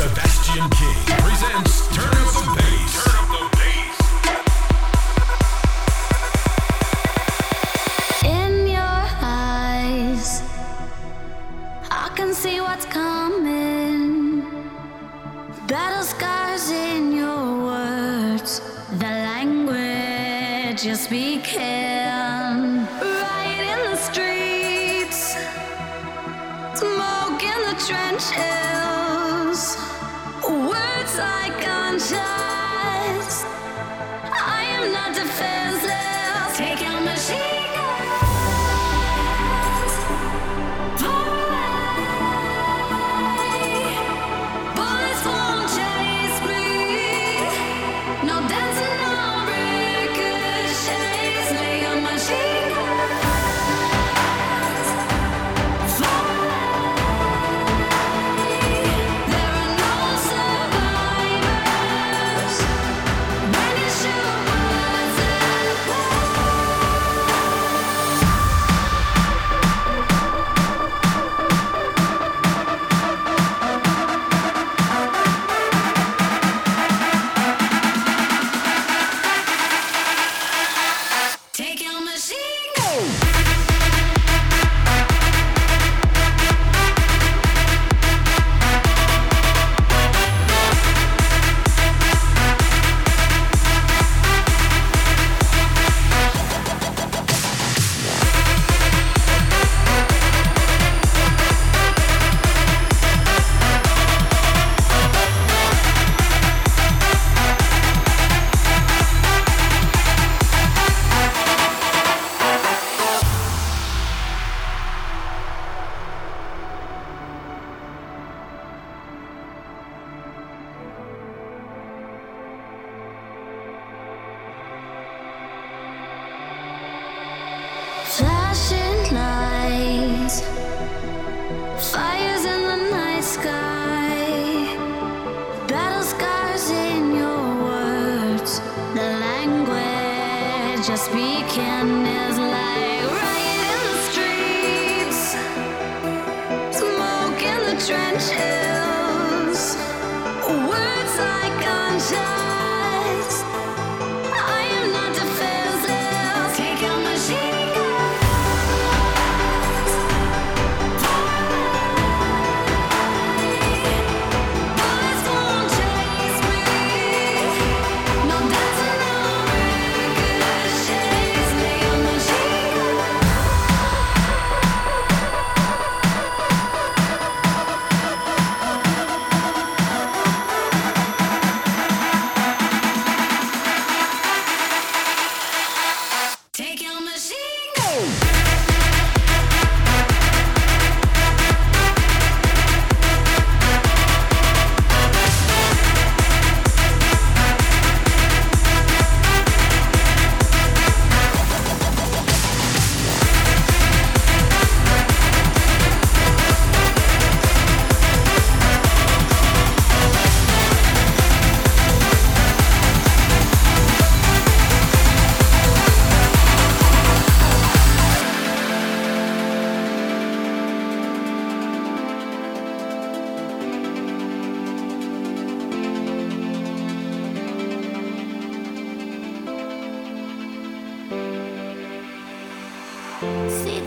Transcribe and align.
Sebastian 0.00 0.64
King 0.70 0.96
presents 1.18 1.86
Turn 1.94 2.08
Up 2.08 2.32
the 2.32 2.44
Bass. 2.56 2.92
Turn 3.04 3.16
Up 3.20 3.28
the 3.36 3.44
Bass. 3.58 3.96
In 8.24 8.52
your 8.66 9.02
eyes, 9.20 10.42
I 11.90 12.08
can 12.16 12.32
see 12.32 12.62
what's 12.62 12.86
coming. 12.86 14.40
Battle 15.68 16.04
scars 16.04 16.70
in 16.70 17.12
your 17.12 17.64
words, 17.66 18.62
the 18.92 19.12
language 19.28 20.82
you 20.82 20.94
speak. 20.94 21.44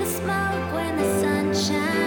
the 0.03 0.09
smoke 0.09 0.73
when 0.73 0.97
the 0.97 1.21
sun 1.21 1.53
shines. 1.53 2.02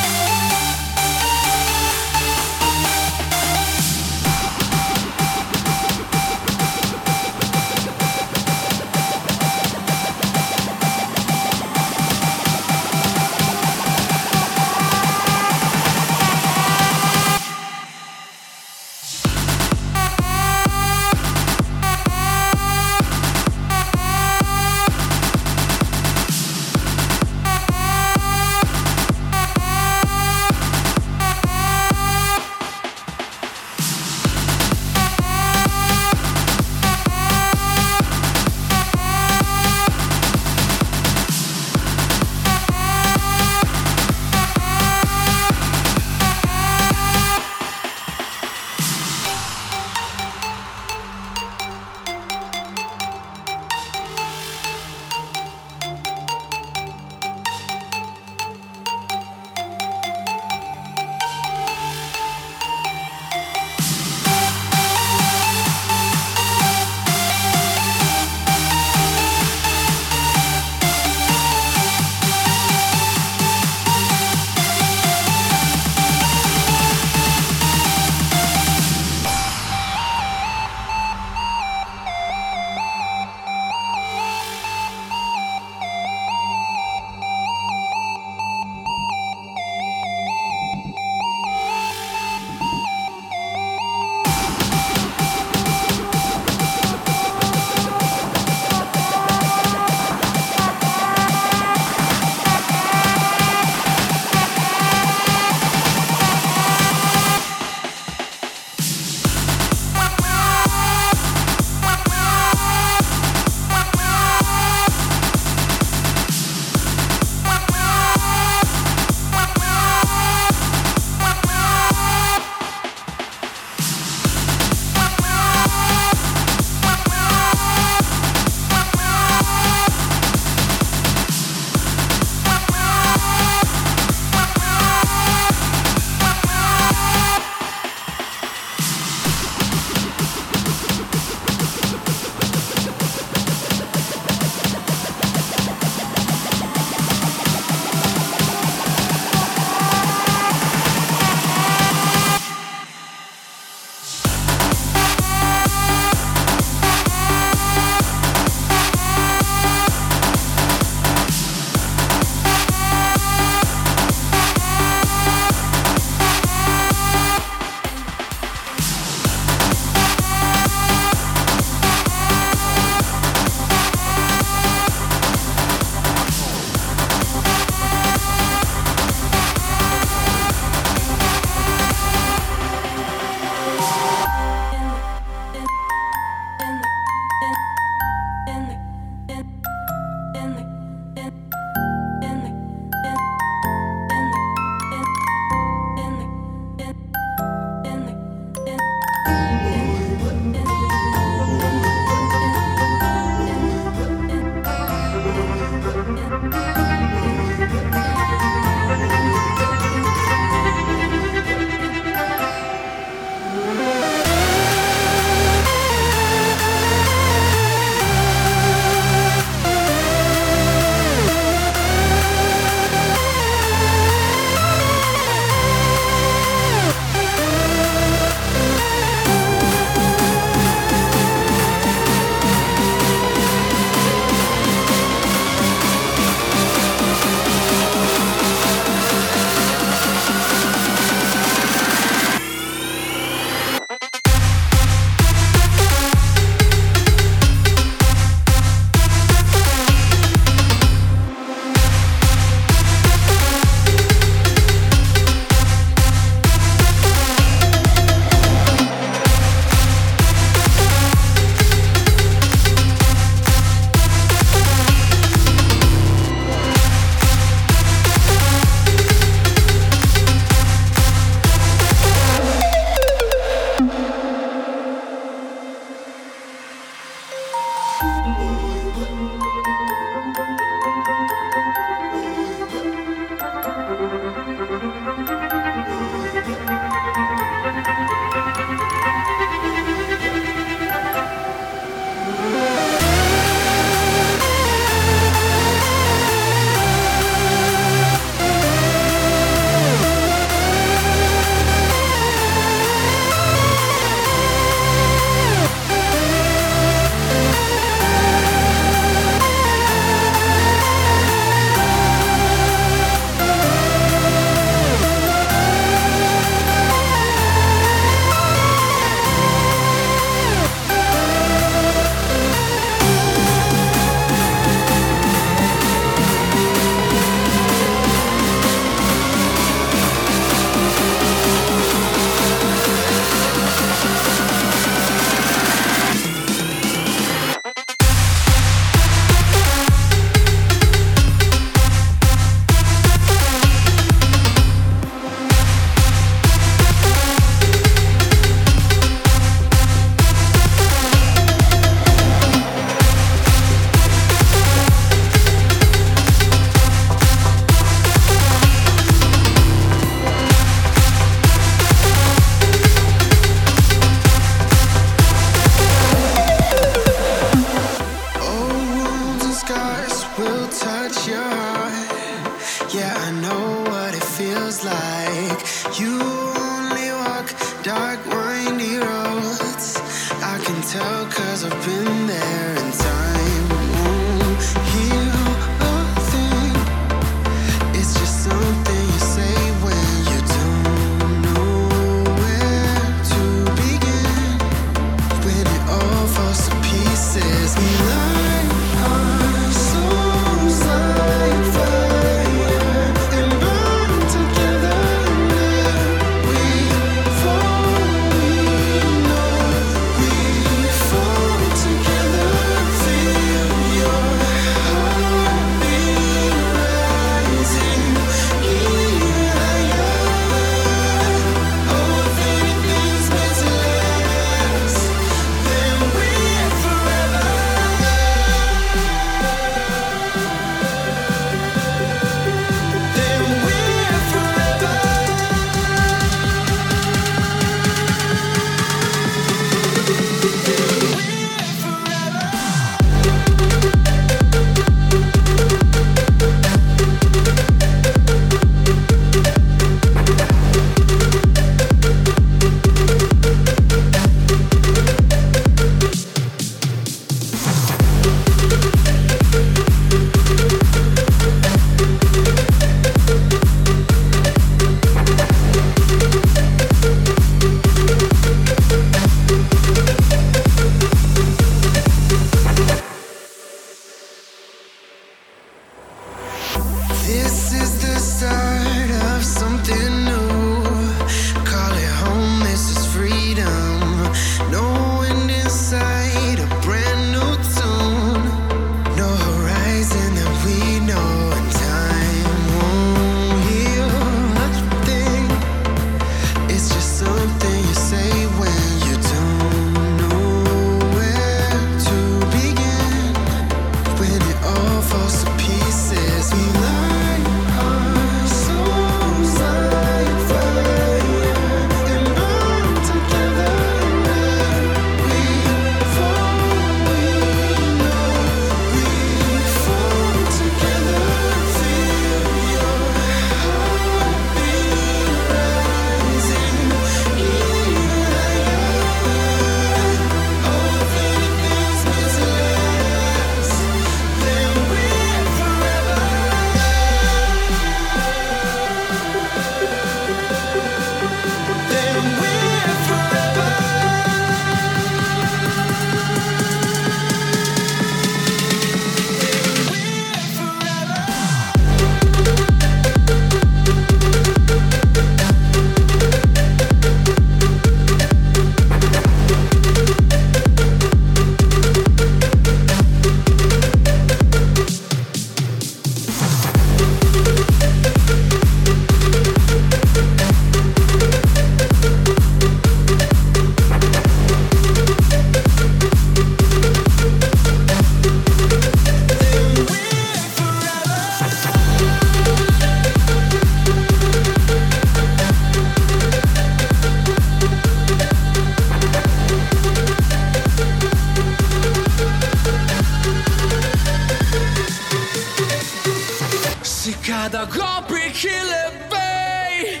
Cada 597.44 597.66
golpe 597.66 598.30
que 598.30 598.48
levei 598.48 600.00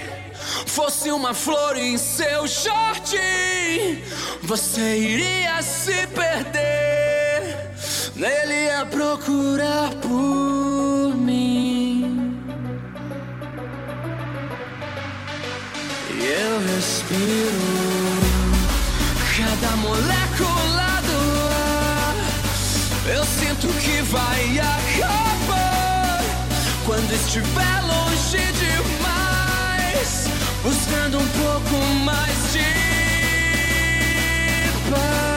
fosse 0.64 1.10
uma 1.10 1.34
flor 1.34 1.76
em 1.76 1.98
seu 1.98 2.46
jardim, 2.46 4.02
você 4.42 4.96
iria 4.96 5.60
se 5.60 6.06
perder. 6.06 7.70
Nele 8.16 8.70
a 8.70 8.86
procurar 8.86 9.90
por 10.00 11.14
mim. 11.14 12.40
E 16.14 16.24
eu 16.24 16.60
respiro 16.74 17.60
cada 19.36 19.76
molécula 19.76 21.02
do 21.02 21.20
ar. 21.52 23.14
Eu 23.14 23.24
sinto 23.26 23.68
que 23.82 24.00
vai 24.00 24.58
acabar 24.60 24.83
estiver 27.14 27.80
longe 27.82 28.38
demais, 28.52 30.28
buscando 30.62 31.18
um 31.18 31.28
pouco 31.28 31.76
mais 32.04 32.52
de 32.52 32.64
paz. 34.90 35.33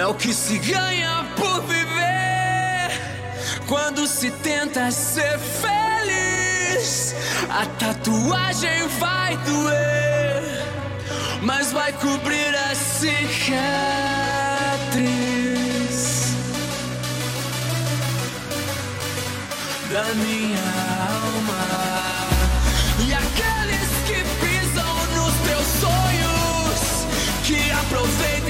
É 0.00 0.06
o 0.06 0.14
que 0.14 0.32
se 0.32 0.56
ganha 0.58 1.26
por 1.36 1.60
viver. 1.62 2.90
Quando 3.68 4.06
se 4.06 4.30
tenta 4.30 4.90
ser 4.90 5.38
feliz, 5.38 7.14
a 7.50 7.66
tatuagem 7.66 8.88
vai 8.98 9.36
doer, 9.36 10.64
mas 11.42 11.70
vai 11.72 11.92
cobrir 11.92 12.54
a 12.70 12.74
cicatriz 12.74 13.60
da 19.92 20.14
minha 20.14 20.64
alma. 21.12 21.62
E 23.06 23.12
aqueles 23.12 23.90
que 24.06 24.24
pisam 24.40 24.94
nos 25.14 25.34
teus 25.46 25.66
sonhos, 25.84 26.80
que 27.44 27.70
aproveitem 27.70 28.49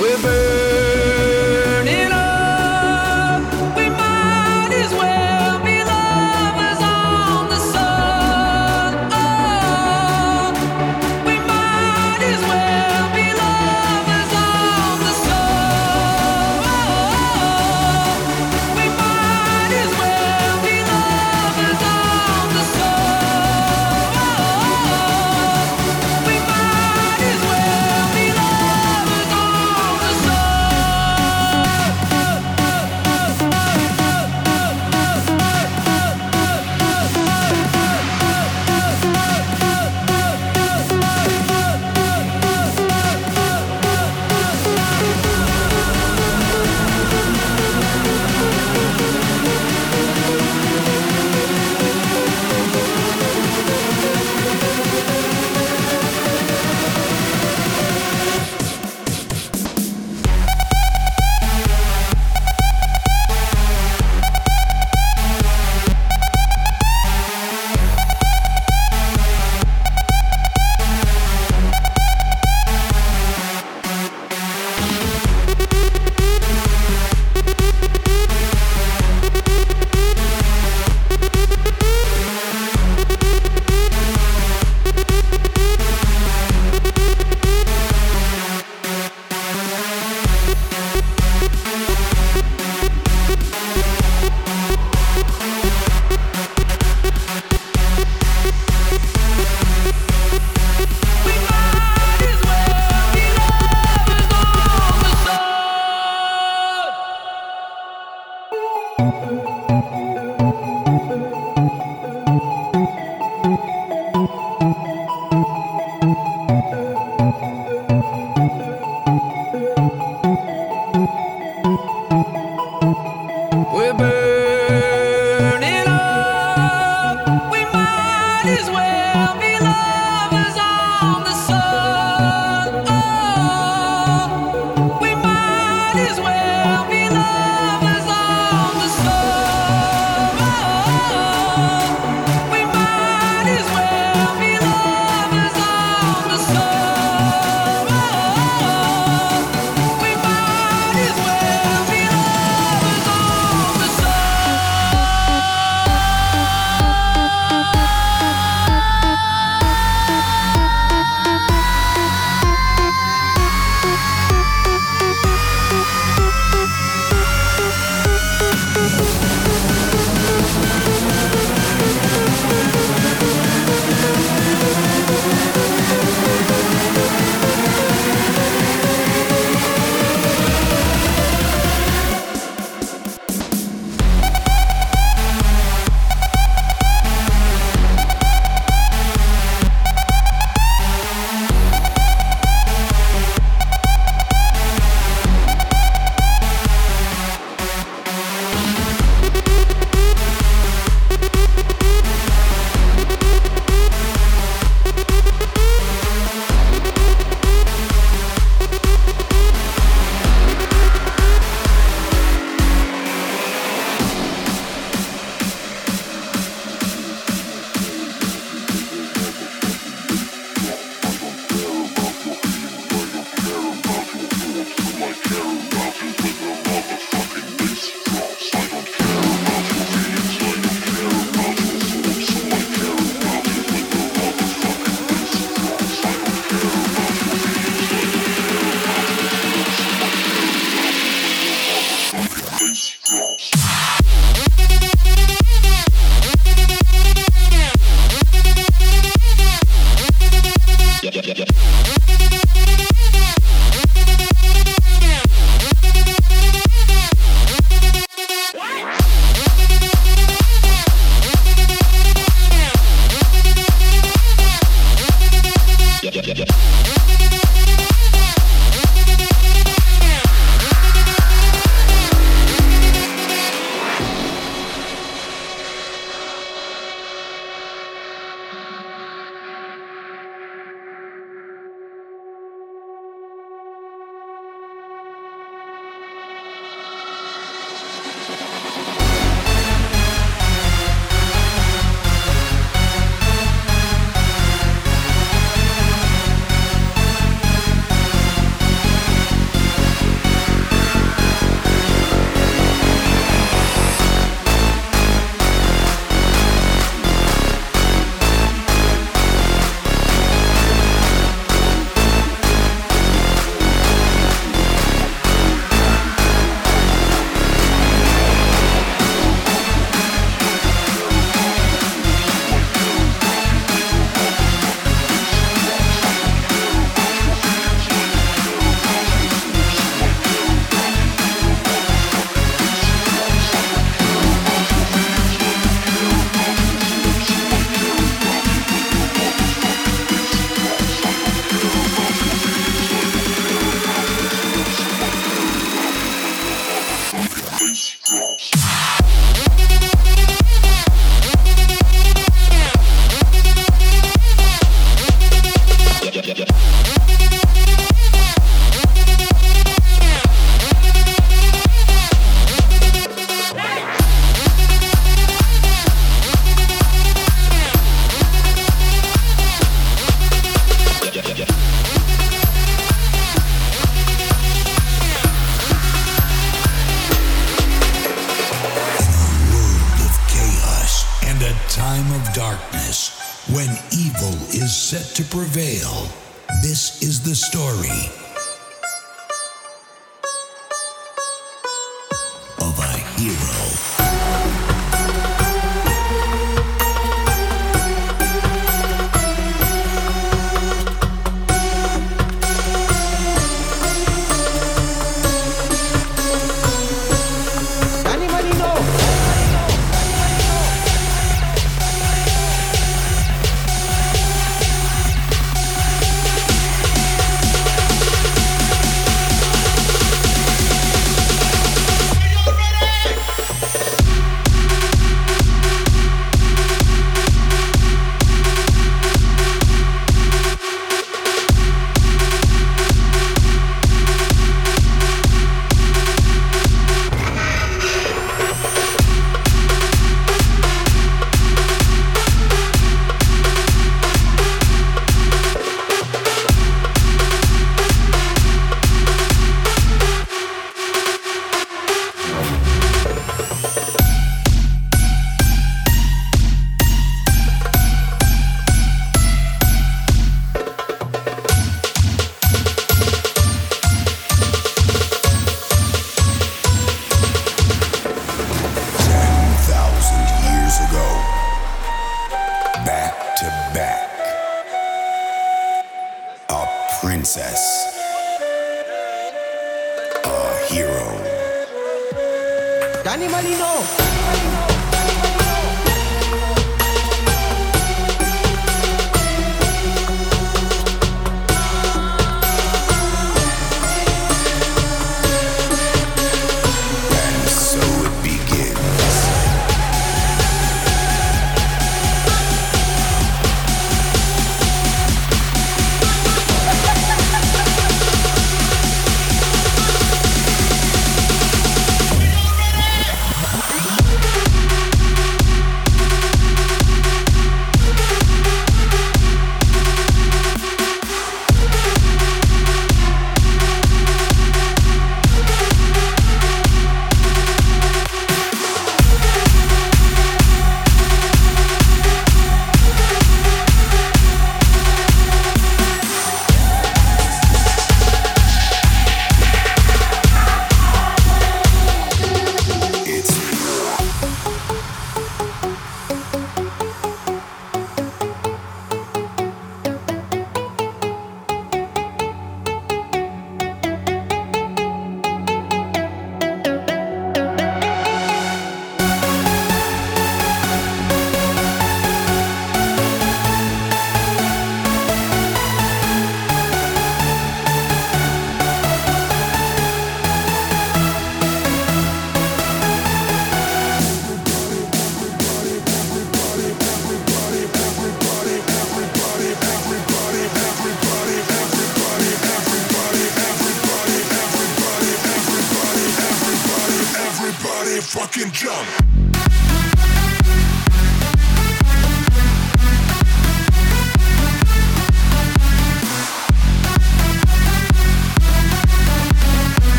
We're 0.00 0.16
burning 0.22 0.87